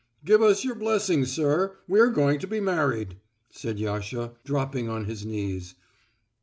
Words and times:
"Give 0.25 0.41
us 0.41 0.63
your 0.63 0.73
blessing, 0.73 1.25
sir, 1.25 1.75
we're 1.87 2.09
going 2.09 2.39
to 2.39 2.47
be 2.47 2.59
married," 2.59 3.17
said 3.51 3.77
Yasha, 3.77 4.33
dropping 4.43 4.89
on 4.89 5.05
his 5.05 5.27
knees. 5.27 5.75